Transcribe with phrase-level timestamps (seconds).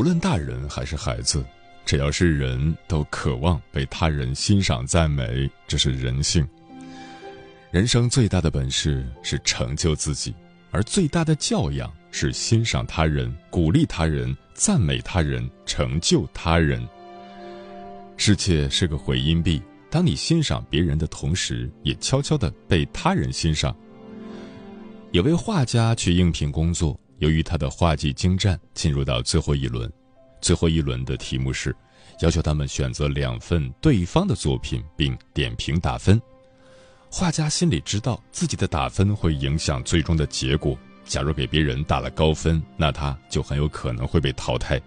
[0.00, 1.44] 无论大人还是孩子，
[1.84, 6.48] 只要是人都渴望被他人欣赏赞美，这是人性。
[7.70, 10.34] 人生最大的本事是成就自己，
[10.70, 16.82] 而最大的教养是欣赏他人、鼓励他人、赞美他人、成就他人。
[18.16, 23.76] 世界是个回音壁，当你欣赏别人的同时，也悄悄地被他人欣赏。
[25.10, 26.98] 有位画家去应聘工作。
[27.20, 29.90] 由于他的画技精湛，进入到最后一轮。
[30.40, 31.74] 最后一轮的题目是，
[32.20, 36.20] 要求他们选择两份对方的作品，并点评打分。
[37.10, 40.76] 画家心里知道自己的打分会影响最终的结果。
[41.04, 44.80] 假如给别人打了高分，那他就很有可能会被淘汰。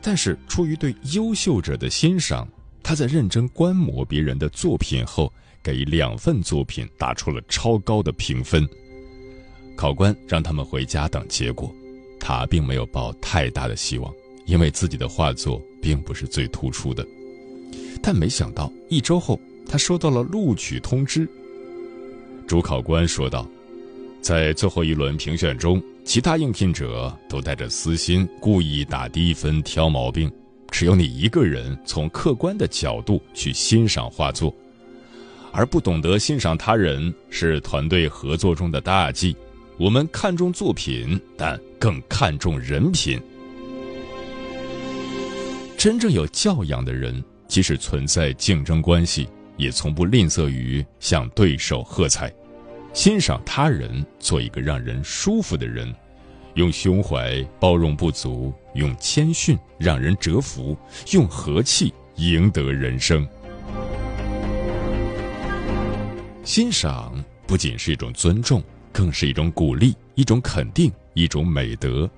[0.00, 2.48] 但是出于对优秀者的欣赏，
[2.82, 8.66] 他在认真观摩别人的作品后，给两份作品打出了超高的评分。
[9.74, 11.74] 考官让他们回家等结果，
[12.20, 14.12] 他并没有抱太大的希望，
[14.46, 17.04] 因为自己的画作并不是最突出的。
[18.02, 21.28] 但没想到一周后，他收到了录取通知。
[22.46, 23.48] 主考官说道
[24.20, 30.30] ：“在最后一轮评选中，其他应聘者都带着私心，故意打低分、挑毛病，
[30.70, 34.54] 只有你一个人从客观的角度去欣赏画作，
[35.52, 39.34] 而不懂得欣赏他人是团队合作中的大忌。”
[39.82, 43.20] 我们看重作品，但更看重人品。
[45.76, 52.32] 真正有教养的人，即使存在竞争关系，也从不吝啬于向对手喝彩，
[52.94, 55.92] 欣赏他人，做一个让人舒服的人，
[56.54, 60.78] 用胸怀包容不足，用谦逊让人折服，
[61.10, 63.26] 用和气赢得人生。
[66.44, 67.12] 欣赏
[67.48, 68.62] 不仅是一种尊重。
[68.92, 72.08] 更是一种鼓励，一种肯定，一种美德。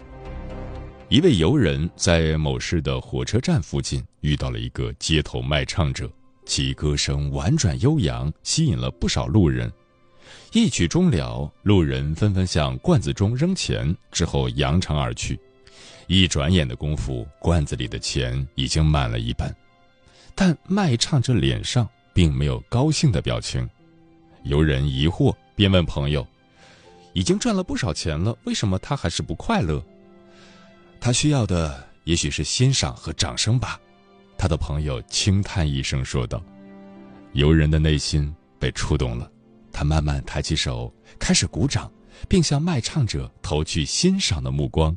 [1.08, 6.10] 一位游人在某市的火车站附近遇到了一个街头卖唱者，
[6.44, 9.72] 其歌声婉转悠扬，吸引了不少路人。
[10.52, 15.38] 一曲终了，路人纷纷向罐子中扔钱，之后扬长而去。
[16.06, 19.54] 一转眼的功夫，罐子里的钱已经满了一半，
[20.34, 23.68] 但卖唱者脸上并没有高兴的表情。
[24.44, 26.26] 游人疑惑，便问朋友。
[27.14, 29.82] 已经赚了不少钱了，为什么他还是不快乐？
[31.00, 33.80] 他需要的也许是欣赏和掌声吧。
[34.36, 36.42] 他的朋友轻叹一声说道。
[37.32, 39.30] 游人的内心被触动了，
[39.72, 41.90] 他慢慢抬起手，开始鼓掌，
[42.28, 44.96] 并向卖唱者投去欣赏的目光。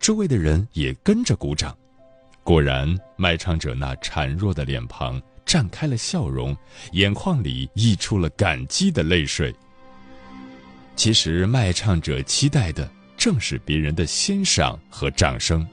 [0.00, 1.76] 周围的人也跟着鼓掌。
[2.42, 6.56] 果然，卖唱者那孱弱的脸庞绽开了笑容，
[6.92, 9.54] 眼眶里溢出了感激的泪水。
[10.98, 15.64] 其实，卖唱者期待的正是别人的欣赏和掌声。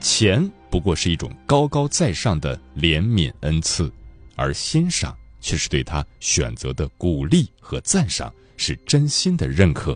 [0.00, 3.92] 钱不过是一种高高在上的怜悯恩赐，
[4.34, 9.92] 而欣赏却是对他选择的鼓励和赞赏，是真心的认可。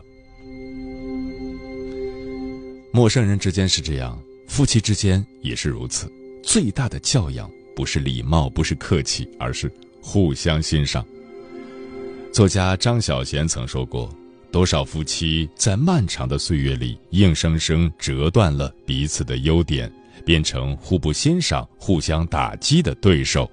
[2.92, 6.06] 陌生人之间是这样，夫妻之间也是如此。
[6.42, 9.72] 最大的教养不是礼貌，不是客气，而是
[10.02, 11.02] 互相欣赏。
[12.32, 14.08] 作家张小娴曾说过
[14.52, 19.90] ：“多少夫妻在漫长的岁月里，硬生生折断了彼此的优点，
[20.24, 23.50] 变成互不欣赏、互相打击的对手。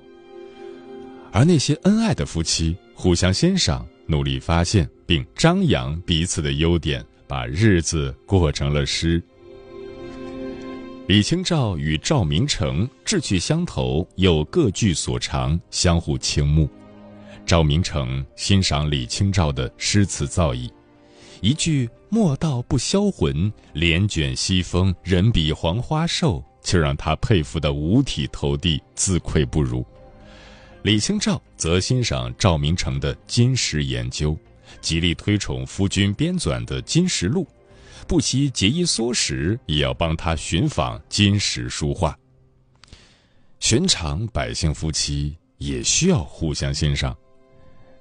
[1.32, 9.24] 而那些恩爱的夫妻，互相欣赏，努力发现并张扬彼此的优点，把日子过成了诗。”
[11.08, 16.70] 李清照与赵明诚志趣相投，又各具所长，相互倾慕。
[17.46, 20.70] 赵明诚欣赏李清照的诗词造诣，
[21.42, 29.86] 一句“莫道不销魂，帘卷西风，人比黄花瘦”，就让他佩服的五体投地，自愧不如。
[30.82, 34.36] 李清照则欣赏赵明诚的金石研究，
[34.82, 37.44] 极力推崇夫君编纂的《金石录》，
[38.08, 42.18] 不惜节衣缩食，也要帮他寻访金石书画。
[43.60, 47.16] 寻常百姓夫妻也需要互相欣赏，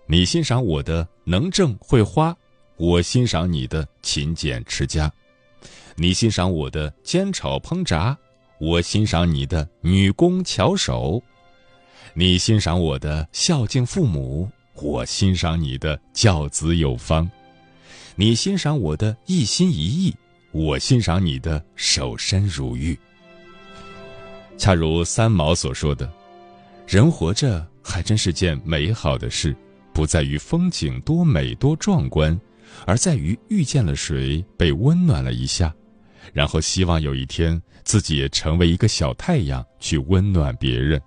[0.06, 2.36] 你欣赏我的能挣会花，
[2.76, 5.08] 我欣赏你的勤俭持家；
[5.96, 8.16] 你欣赏我的煎炒烹炸，
[8.60, 11.22] 我欣赏你的女工巧手。
[12.12, 17.26] 你欣赏我的孝敬父母，我欣赏你的教子有方；
[18.14, 20.14] 你欣赏我的一心一意，
[20.52, 22.96] 我欣赏你的守身如玉。
[24.58, 26.08] 恰如三毛所说的
[26.86, 29.56] ：“人活着还真是件美好的事，
[29.94, 32.38] 不在于风景多美多壮观，
[32.84, 35.72] 而在于遇见了谁，被温暖了一下，
[36.32, 41.00] 然后希望有一天自己也成为一个小太阳，去温暖别人。”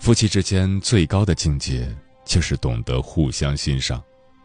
[0.00, 1.86] 夫妻之间最高的境界，
[2.24, 4.02] 就是懂得互相欣赏，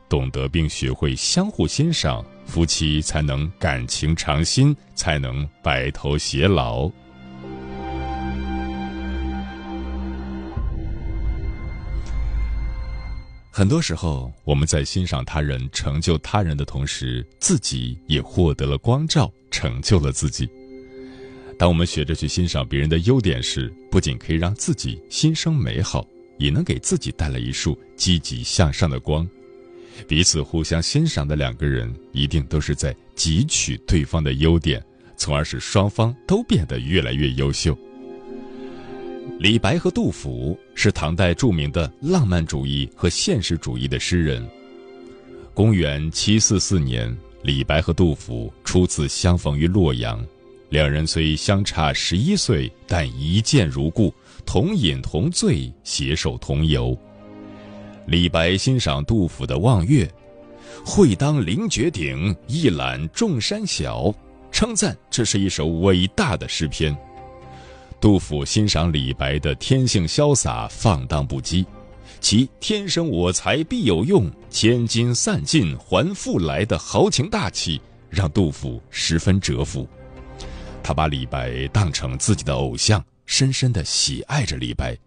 [0.09, 6.91] 懂得并学会相互欣赏，夫妻才能感情长新，才能白头偕老。
[13.53, 20.49] 很多时候，我们在欣赏他人、成就他人的同时，自己也获得了光照，成就了自己。
[21.59, 26.07] 当我们学着去欣赏别人的优点时，不仅可以让自己心生美好，
[26.37, 29.27] 也能给自己带来一束积极向上的光。
[30.07, 34.81] 彼此互相欣赏的两个人，一定都是在汲取对方的优点，
[35.17, 37.77] 从而使双方都变得越来越优秀。
[39.39, 44.47] 李白和杜甫是唐代著名的浪漫主义和现实主义的诗人。
[45.53, 50.23] 公元七四四年，李白和杜甫初次相逢于洛阳。
[50.69, 54.13] 两人虽相差十一岁，但一见如故，
[54.45, 56.97] 同饮同醉，携手同游。
[58.07, 60.05] 李白欣赏杜甫的《望岳》
[60.85, 64.13] ，“会当凌绝顶，一览众山小”，
[64.49, 66.97] 称赞这是一首伟大的诗篇。
[68.01, 71.63] 杜甫欣赏李白的天性潇洒、放荡不羁，
[72.19, 79.87] 其“天生我材必有用，千金散尽还复来”的豪情大气，让杜甫十分折服。
[80.81, 84.97] 他把李白当成自己的偶像，深深的喜爱着李白，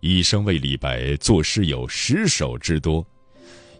[0.00, 3.06] 一生为李白作诗有十首之多，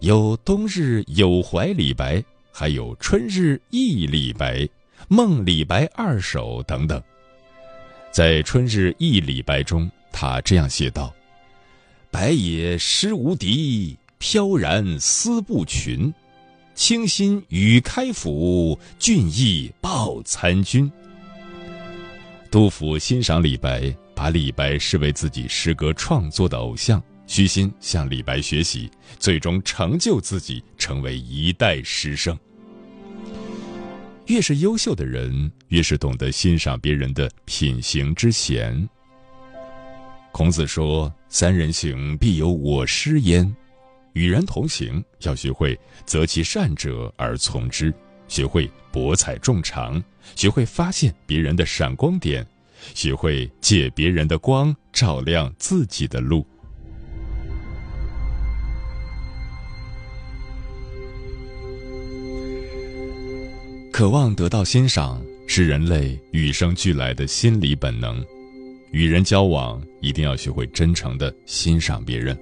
[0.01, 2.23] 有冬日有怀李白，
[2.53, 4.69] 还有春日忆李白、
[5.09, 7.03] 梦李白二首等等。
[8.13, 11.15] 在春日忆李白中，他这样写道
[12.13, 16.13] ：“白也诗无敌，飘然思不群，
[16.75, 20.93] 清新与开府，俊逸报参军。”
[22.53, 32.39] 杜甫欣赏李白，把李白视为自己诗歌创作的偶像，虚心向李白学习，最终成就自己，成为一代诗圣。
[34.33, 38.89] 越是优秀的人，越是懂得欣赏别人的品行之贤。
[40.33, 43.55] 孔子说：“三人行，必有我师焉。”
[44.15, 47.93] 与人同行，要学会择其善者而从之。
[48.27, 50.03] 学会博采众长，
[50.35, 52.47] 学会发现别人的闪光点，
[52.95, 56.47] 学会借别人的光照亮自己的路。
[64.03, 68.21] 渴望得到欣赏是人类与生俱来的心理本能。
[68.91, 72.37] 与人交往，一定要学会真诚的欣赏别人，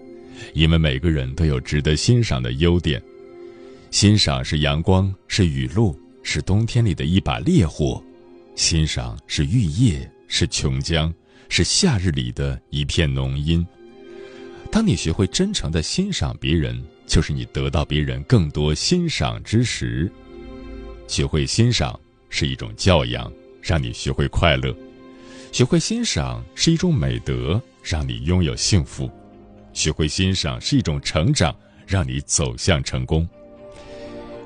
[0.54, 2.98] 因为每个人都有值得欣赏的优点。
[3.90, 8.02] 欣赏是阳光，是雨露，是冬天里的一把烈火；
[8.56, 11.12] 欣赏是玉叶，是琼浆，
[11.50, 13.62] 是夏日里的一片浓荫。
[14.72, 20.10] 当你学会真诚的欣赏别人，就是你得到别人更多欣赏之时。
[21.10, 21.98] 学会欣赏
[22.28, 24.72] 是一种教养，让你学会快乐；
[25.50, 29.10] 学会欣赏是一种美德，让你拥有幸福；
[29.72, 31.52] 学会欣赏是一种成长，
[31.84, 33.28] 让你走向成功。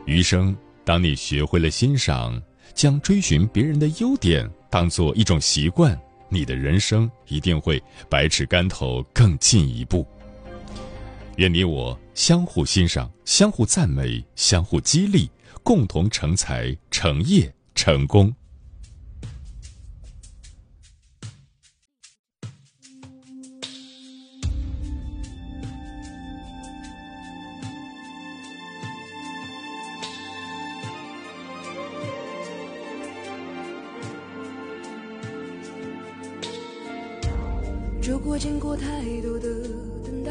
[0.06, 0.56] 余生，
[0.86, 2.42] 当你学会了欣赏，
[2.72, 5.94] 将追寻别人的优点当做一种习惯，
[6.30, 10.06] 你的人生一定会百尺竿头更进一步。
[11.36, 15.28] 愿你我相互欣赏，相互赞美，相互激励，
[15.64, 18.30] 共同成才、成业、成功。
[38.02, 39.48] 如果经过太多的
[40.04, 40.30] 等待，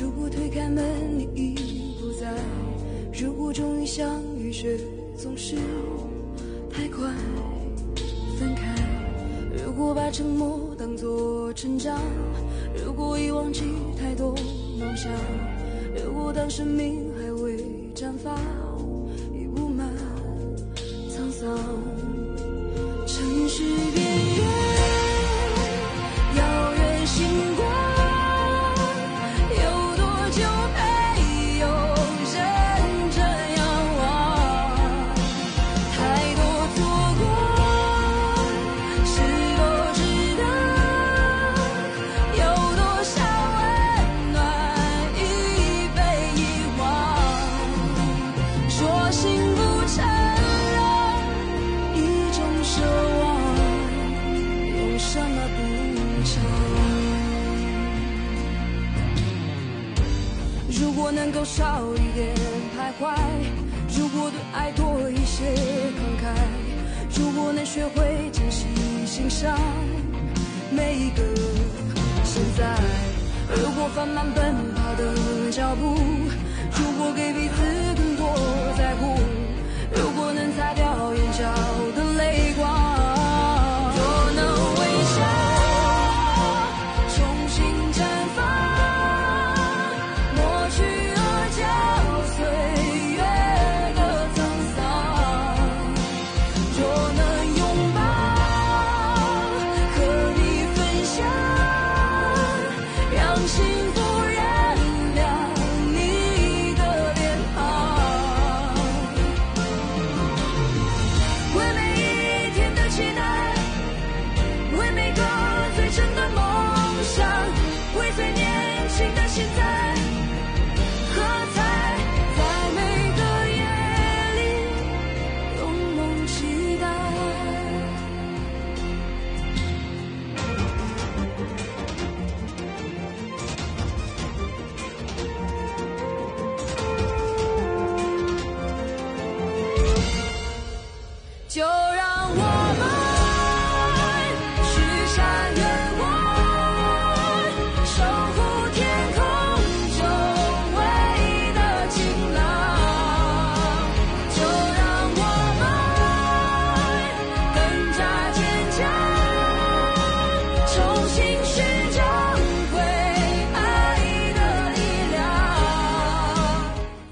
[0.00, 1.57] 如果推开门，你。
[3.20, 4.78] 如果终于相遇却
[5.16, 5.56] 总是
[6.70, 7.12] 太快
[8.38, 8.72] 分开，
[9.66, 12.00] 如果把沉默当作成长，
[12.84, 13.64] 如果已忘记
[13.98, 14.36] 太多
[14.78, 15.10] 梦想，
[15.96, 17.56] 如果当生命还未
[17.92, 18.38] 绽放，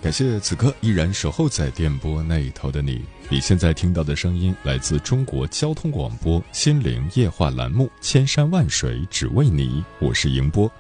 [0.07, 3.05] 感谢此刻依然守候在电波那一头的你。
[3.29, 10.71] 你现在听到的声音来自中国交通广播《心灵夜话》栏目《千山万水只为你》，我是迎波。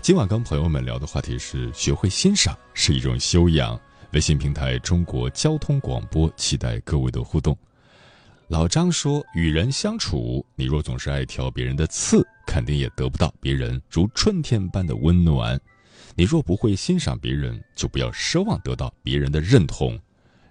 [0.00, 3.76] 今晚跟朋友们聊的话题是：学会欣赏是一种修养。
[4.12, 7.58] 微信平台中国交通广播，期待各位的互动。
[8.46, 15.60] 老张说：“与人相处，你若总是爱挑别人的刺，肯定也得不到别人如春天般的温暖。”
[16.18, 19.96] 你若不会欣赏别人，就不要奢望得到别人的认同。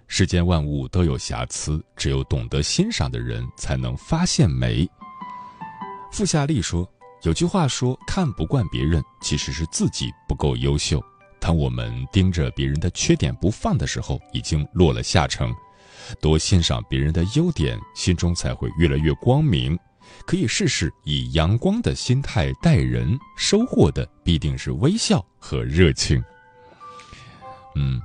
[0.06, 4.88] 世间万物都有瑕疵，只有懂得欣赏的人才能发现美。
[6.10, 11.04] 傅夏利说：“有句话说，看不惯别人，其实是自己不够优秀。
[11.38, 15.54] 当我们盯着别人的缺点不放的时候，已经落了下乘。
[16.18, 19.78] 多欣赏别人的优点，心中才会越来越光明。”
[20.26, 26.22] 可以试试以阳光的心态待人，收获的必定是微笑和热情。
[27.74, 28.00] 嗯，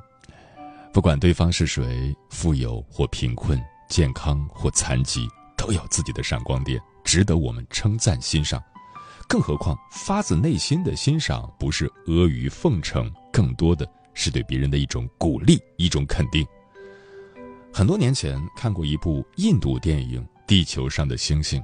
[0.93, 8.61] 不管对方是谁，富有或贫困，健康或残疾，都有自己的闪光点，值得我们称赞欣赏。
[9.27, 16.45] 更何况，发自内心的欣赏，不是阿谀奉承，更多的是对别人的一种鼓励，一种肯定。
[17.73, 21.59] 很多年前看过一部印度电影《地球上的星星》。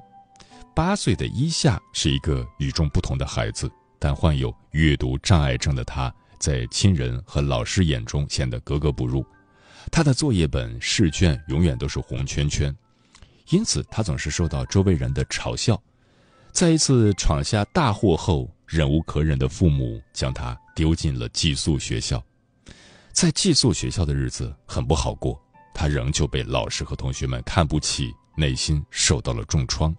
[0.79, 3.69] 八岁的伊夏是一个与众不同的孩子，
[4.00, 6.09] 但患有阅读障碍症的他，
[6.39, 9.25] 在亲人和老师眼中显得格格不入。
[9.91, 12.74] 他的作业本、试卷永远都是红圈圈，
[13.50, 15.77] 因此他总是受到周围人的嘲笑。
[16.53, 22.24] 在一次闯下大祸后，忍无可忍的父母将他丢进了寄宿学校。
[23.12, 25.38] 在寄宿学校的日子很不好过，
[25.74, 29.93] 他仍旧被老师和同学们看不起，内心受到了重创。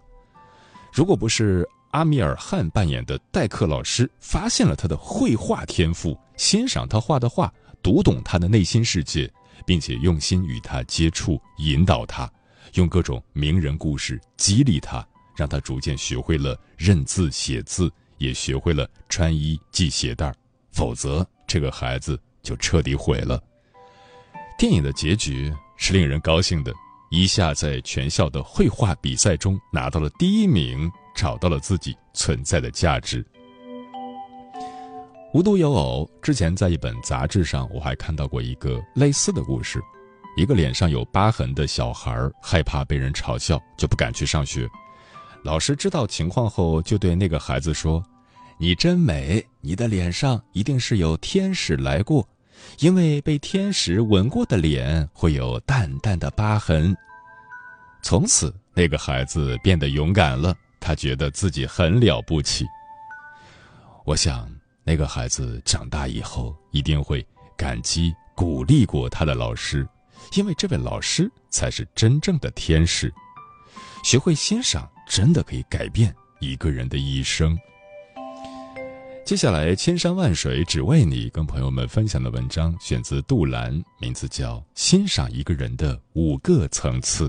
[0.93, 9.31] 如果不是阿米尔汗扮演的代课老师发现了他的绘画天赋，欣赏他画的画，读懂他的内心世界，
[9.67, 12.31] 并且用心与他接触，引导他，
[12.75, 15.07] 用各种名人故事激励他，
[15.37, 20.33] 让他逐渐学会了认字写字，也学会了穿衣系鞋带
[20.71, 23.43] 否则这个孩子就彻底毁了。
[24.57, 26.73] 电影的结局是令人高兴的，
[27.13, 33.27] 一下在全校的绘画比赛中拿到了第一名，找到了自己存在的价值。
[35.35, 39.83] 无独有偶，之前在一本杂志上，我还看到过一个类似的故事：
[40.37, 44.69] 一个脸上有疤痕的小孩害怕被人嘲笑，就不敢去上学。
[45.43, 48.01] 老师知道情况后，就对那个孩子说
[48.57, 52.25] ：“你真美，你的脸上一定是有天使来过，
[52.79, 56.97] 因为被天使吻过的脸会有淡淡的疤痕。”
[58.03, 62.65] 从此，那个孩子变得勇敢了，他觉得自己很了不起。
[64.05, 64.51] 我想。
[64.83, 67.25] 那个孩子长大以后一定会
[67.55, 69.87] 感激鼓励过他的老师，
[70.35, 73.13] 因为这位老师才是真正的天使。
[74.03, 77.57] 学会欣赏，真的可以改变一个人的一生。
[79.25, 87.29] 接下来，千山万水只为你，跟朋友们分享的文章选自杜兰，名字叫《欣赏一个人的五个层次》。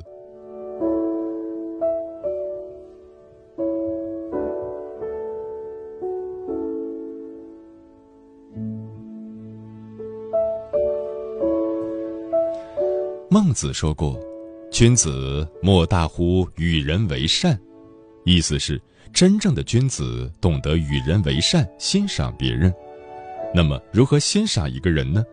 [13.29, 14.19] 孟子说过
[14.71, 17.57] ：“君子莫大乎与人为善。”
[18.25, 18.81] 意思是，
[19.13, 22.74] 真正的君子懂得与人为善，欣赏别人。
[23.53, 25.24] 那么，如何欣赏一个人呢？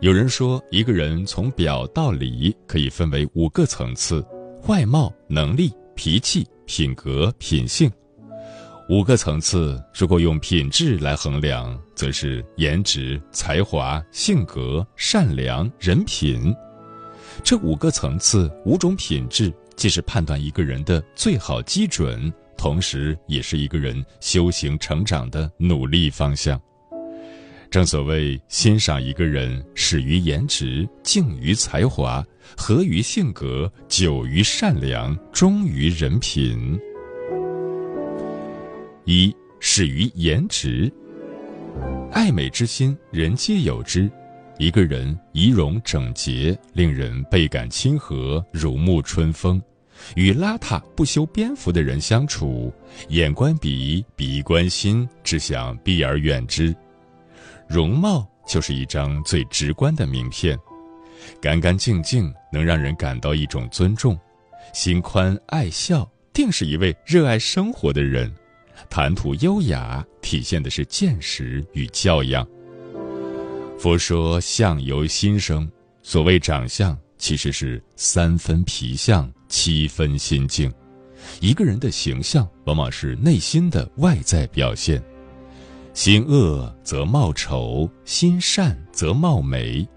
[0.00, 4.24] 有人说，一个人从表到里可以分为五个层次：
[4.66, 7.90] 外貌、能力、脾气、品格、品性。
[8.88, 16.54] 五个层次，如果用品质来衡量，则是颜值、才华、性格、善良、人品。
[17.42, 26.60] 这五个层次、五种品质，既是判断一个人的最好基准，同时也是一个人修行成长的努力方向。
[27.70, 32.24] 正所谓，欣赏一个人，始于颜值，敬于才华，
[32.56, 36.78] 合于性格，久于善良，忠于人品。
[39.04, 40.92] 一始于颜值，
[42.12, 44.08] 爱美之心，人皆有之。
[44.58, 49.60] 一个人仪容整洁，令人倍感亲和，如沐春风；
[50.16, 52.72] 与邋遢不修边幅的人相处，
[53.08, 56.74] 眼观鼻，鼻观心，只想避而远之。
[57.68, 60.58] 容貌就是一张最直观的名片，
[61.40, 64.14] 干干净净能让人感到一种尊重；
[64.72, 68.28] 心宽爱笑，定是一位热爱生活的人；
[68.90, 72.46] 谈吐优雅，体现的是见识与教养。
[73.78, 75.70] 佛说相由心生，
[76.02, 80.70] 所谓长相，其实是三分皮相，七分心境。
[81.40, 85.02] 一个人的形象，往往是内心的外在表现。
[85.94, 89.88] 心恶则貌丑，心善则貌美。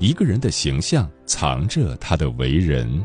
[0.00, 3.04] 一个人的形象，藏着他的为人。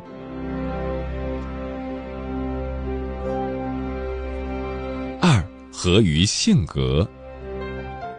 [5.19, 7.06] 二合于性格。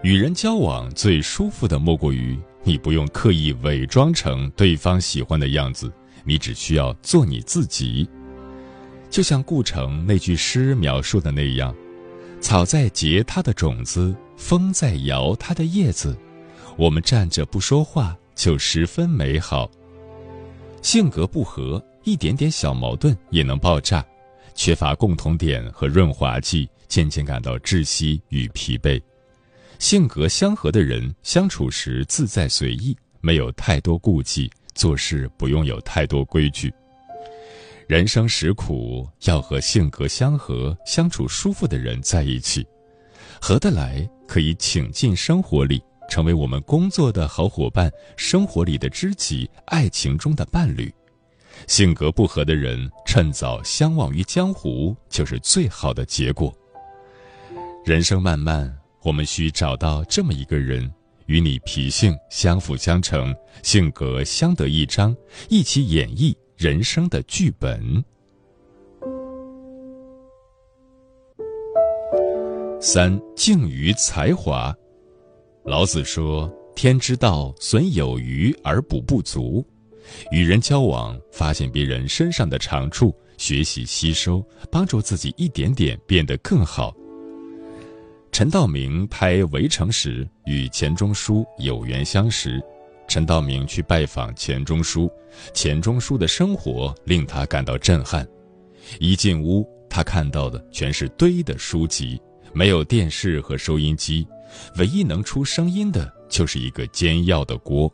[0.02, 5.90] 与人交往最舒服的莫过于你不用刻意伪装成对方喜欢的样子，
[6.22, 8.06] 你只需要做你自己。
[9.08, 11.74] 就像顾城那句诗描述的那样
[12.42, 16.14] ：“草在结它的种子，风在摇它的叶子，
[16.76, 19.70] 我们站着不说话就十分美好。”
[20.82, 24.02] 性格不合，一点点小矛盾也能爆炸；
[24.54, 29.00] 缺乏共同点和润滑剂，渐渐感到窒息与疲惫。
[29.78, 36.72] 性格相合的人相处时自在随意，没有太多顾忌，做事不用有太多规矩。
[37.86, 42.66] 人生实苦，要和性格相合、相处舒服的人在一起，
[43.40, 50.92] 合得来可以请进生活里，成为我们工作的好伙伴，生活里的知己，爱情中的伴侣。
[51.68, 56.52] 性格不合的人，趁早相忘于江湖，就是最好的结果。
[57.84, 58.76] 人生漫漫。
[59.02, 60.90] 我们需找到这么一个人，
[61.26, 65.16] 与你脾性相辅相成，性格相得益彰，
[65.48, 68.04] 一起演绎人生的剧本。
[72.80, 74.74] 三敬于才华，
[75.64, 79.66] 老子说：“天之道，损有余而补不足。”
[80.30, 86.94] 与人交往，发现别人身上的长处，学习吸收，帮助自己一点点变得更好。
[88.38, 92.62] 陈道明拍《围城》时与钱钟书有缘相识，
[93.08, 95.10] 陈道明去拜访钱钟书，
[95.52, 98.24] 钱钟书的生活令他感到震撼。
[99.00, 102.16] 一进屋，他看到的全是堆的书籍，
[102.52, 104.24] 没有电视和收音机，
[104.76, 107.92] 唯一能出声音的就是一个煎药的锅。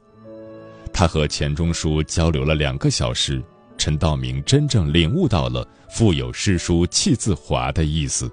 [0.92, 3.42] 他和钱钟书交流了两个小时，
[3.78, 8.30] 陈道明真正领悟到了“腹有诗书气自华”的意思。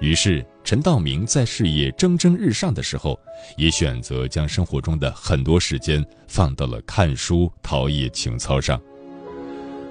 [0.00, 3.18] 于是，陈道明在事业蒸蒸日上的时候，
[3.56, 8.80] 也选择将生活中的很多时间放到了看书、陶冶情操上。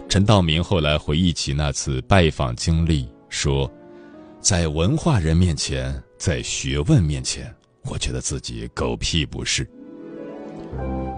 [0.08, 3.70] 陈道明后来回忆起那次拜访经历，说
[4.40, 7.52] ：“在文化人面前，在学问面前，
[7.86, 9.68] 我觉得自己狗屁不是。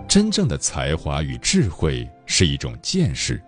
[0.08, 3.42] 真正的才华与智慧是一种见识，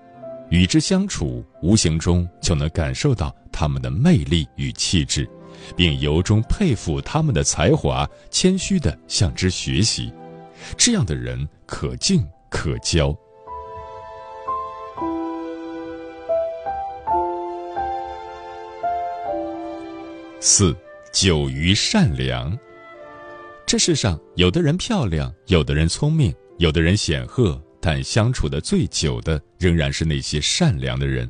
[0.49, 5.29] 与之相处，无形中就能感受到他们的魅力与气质，
[5.75, 10.13] 并由衷佩服他们的才华，谦虚地向之学习。
[10.77, 13.13] 这样的人可敬可交。”
[20.39, 20.73] 四，
[21.11, 22.57] 久于善良。
[23.67, 31.29] 这世上，有的人漂亮，有的人聪明，有的人显赫，但相处的最久的，仍然是那些善良的人。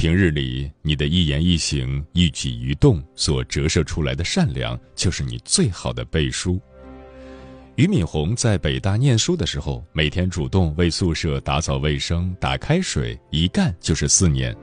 [0.00, 6.58] 平日里，你的一言一行、一举一动所折射出来的善良，就是你最好的背书。
[7.74, 14.56] 俞敏洪在北大念书的时候，每天主动为宿舍打扫卫生、打开水，一干就是四年。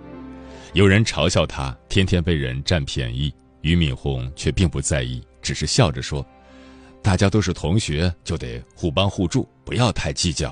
[0.73, 3.32] 有人嘲笑他，天天被人占便宜。
[3.62, 6.26] 俞敏洪却并不在意，只是笑着说
[7.04, 10.52] ：“大家都是同学，就得互帮互助，不要太计较。”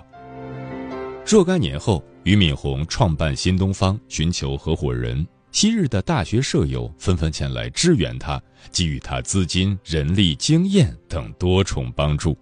[1.25, 5.25] 若干年后，俞敏洪创办新东方，寻求合伙人。
[5.51, 12.35] 昔日的大学舍友纷纷前来支援他，给予他资金、人力、经验等多重帮助。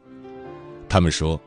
[0.88, 1.40] 他们说：“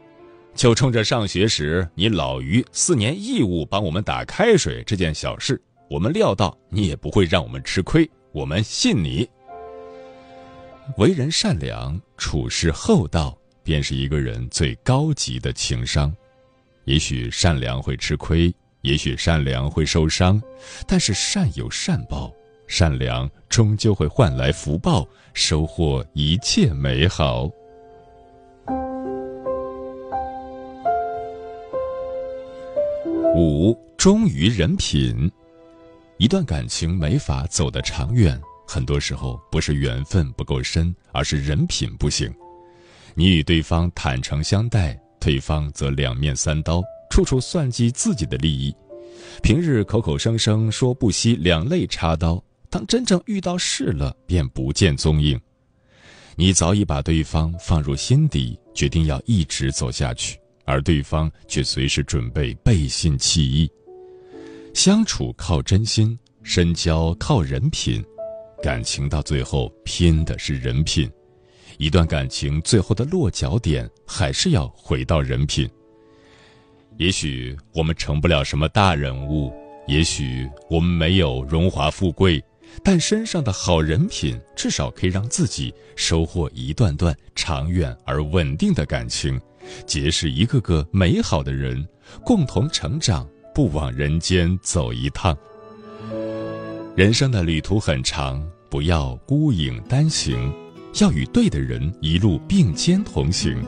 [0.55, 9.27] 就冲着上学时你老于四年义务帮我们打开水这件小事，我们料到你也不会让我们吃亏。”我们信你。
[10.99, 16.15] 为人善良，处事厚道，便是一个人最高级的情商。
[16.87, 20.41] 也许善良会吃亏，也许善良会受伤，
[20.87, 22.33] 但是善有善报，
[22.69, 27.51] 善良终究会换来福报，收获一切美好。
[33.35, 35.31] 五，忠于人品。
[36.19, 42.33] 一段感情没法走得长远，很多时候不是缘分不够深，而是人品不行。
[43.15, 48.73] 你与对方坦诚相待，对方则两面三刀，处处算计自己的利益。
[49.43, 55.37] 平日口口声声说不惜两肋插刀，当真正遇到事了，便不见踪影。
[56.37, 63.69] 你早已把对方放入心底，决定要一直走下去，而对方却随时准备背信弃义。
[64.75, 68.01] 相处靠真心，深交靠人品，
[68.63, 71.11] 感情到最后拼的是人品。
[71.79, 75.69] 一段感情最后的落脚点还是要回到人品。
[76.97, 79.53] 也许我们成不了什么大人物，
[79.87, 82.43] 也许我们没有荣华富贵，
[82.83, 89.41] 但身上的好人品至少可以让自己收获一段段长远而稳定的感情，
[89.87, 91.87] 结识一个个美好的人，
[92.25, 93.29] 共同成长。
[93.55, 95.35] 不枉人间走一趟。
[96.95, 100.53] 人生的旅途很长，不要孤影单行，
[101.01, 103.63] 要与对的人一路并肩同行。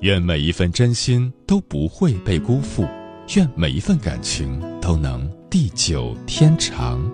[0.00, 2.86] 愿每一份真心都不会被辜负，
[3.34, 7.05] 愿每一份感情都能地久天长。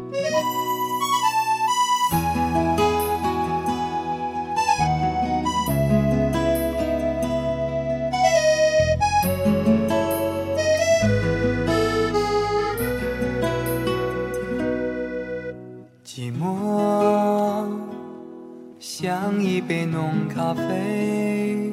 [19.52, 21.70] 一杯浓咖啡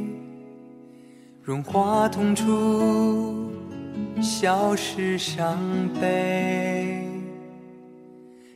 [1.42, 3.50] 融化痛楚，
[4.22, 5.58] 消失伤
[6.02, 7.02] 悲。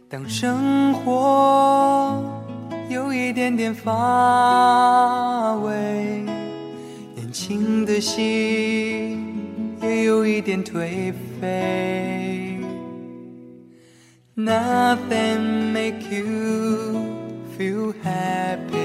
[0.10, 2.22] 当生活
[2.90, 6.26] 有一点点乏味，
[7.16, 9.34] 年轻的心
[9.82, 12.60] 也有一点颓废。
[14.36, 17.06] Nothing make you
[17.58, 18.83] feel happy。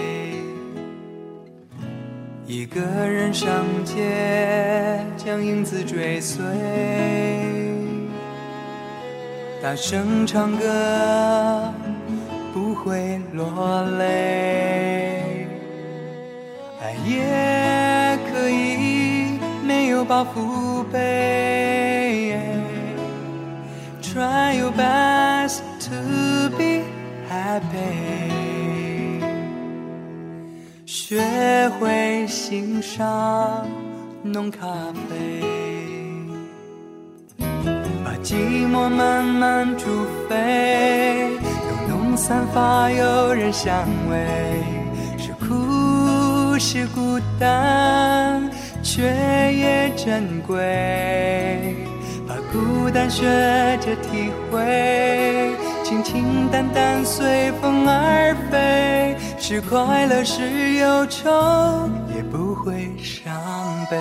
[2.51, 6.43] 一个人上街，将影子追随，
[9.63, 11.75] 大声唱歌，
[12.55, 15.47] 不会落泪。
[16.81, 22.35] 爱也可以没有包袱背。
[24.01, 26.81] Try your best to be
[27.31, 28.39] happy。
[30.87, 33.69] 学会欣赏
[34.23, 34.61] 浓咖
[35.07, 35.45] 啡，
[38.03, 39.85] 把寂寞慢慢煮
[40.27, 41.29] 沸，
[41.87, 44.27] 浓浓散发诱人香味，
[45.19, 48.51] 是苦是孤单，
[48.83, 49.03] 却
[49.53, 51.77] 也珍贵，
[52.27, 53.27] 把孤单学
[53.83, 55.55] 着体会。
[55.85, 59.08] 清清淡淡，随风而飞，
[59.51, 61.31] 是快乐，是忧愁，
[62.15, 63.33] 也不会伤
[63.91, 63.97] 悲。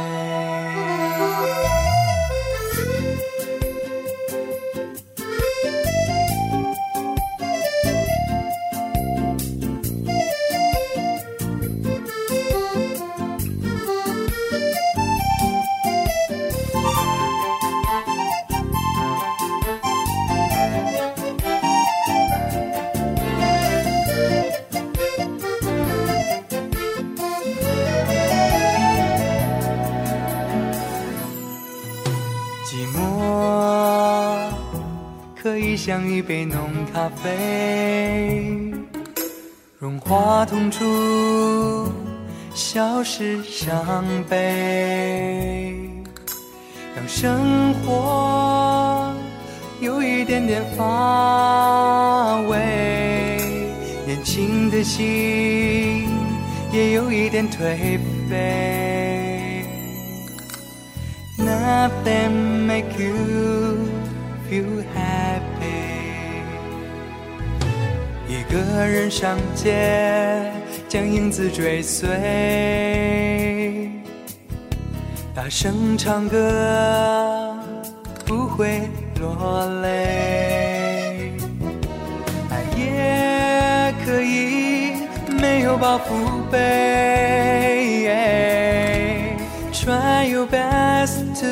[35.78, 36.60] 像一杯浓
[36.92, 38.74] 咖啡，
[39.78, 40.84] 融化痛楚，
[42.56, 45.78] 消失伤悲，
[46.96, 49.14] 让生活
[49.80, 53.40] 有一点点乏味，
[54.06, 56.10] 年轻的心
[56.74, 59.64] 也有一点颓废。
[61.38, 63.78] Nothing make you
[64.50, 64.84] feel
[68.50, 70.52] 个人上街，
[70.88, 72.08] 将影子追随，
[75.36, 77.58] 大声唱歌，
[78.26, 81.34] 不会落泪。
[82.50, 84.94] 爱也可以
[85.42, 86.58] 没有包袱背。
[89.74, 91.48] Try your best to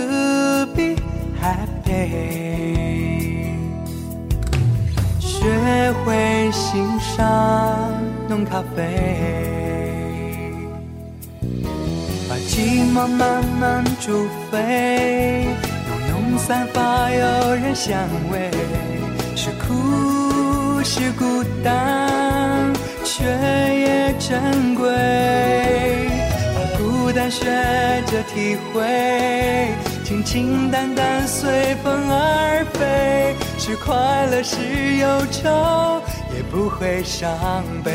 [7.15, 7.93] 欣赏
[8.27, 9.71] 浓咖啡，
[12.27, 15.47] 把寂寞慢慢煮沸，
[15.87, 17.97] 浓浓散发诱人香
[18.29, 18.51] 味，
[19.33, 22.73] 是苦是孤单，
[23.05, 24.89] 却也珍贵，
[26.53, 27.45] 把孤单学
[28.07, 29.73] 着体会。
[30.03, 33.95] 清清淡淡，随风而飞，是快
[34.27, 36.01] 乐，是忧愁，
[36.55, 37.35] 不会伤
[37.83, 37.91] 悲。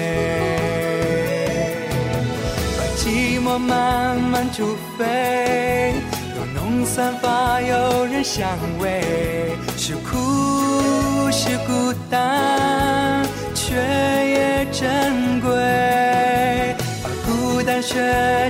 [2.77, 5.95] 把寂寞慢慢煮沸，
[6.37, 8.47] 浓浓散发诱人香
[8.79, 16.77] 味，是苦是孤单，却也珍贵。
[17.03, 17.95] 把孤单学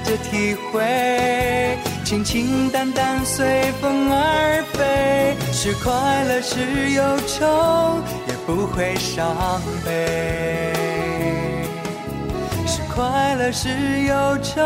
[0.05, 1.79] 着体会。
[2.05, 5.93] 清清淡淡，随风而飞，是快
[6.25, 8.01] 乐，是忧愁，
[8.53, 10.73] 不会伤悲。
[12.67, 13.69] 是快乐，是
[14.09, 14.61] 忧愁。